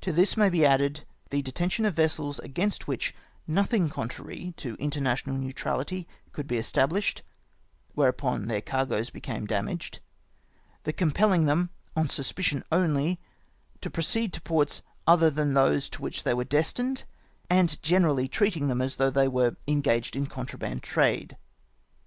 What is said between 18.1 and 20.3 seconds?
treating them as though they were engaged in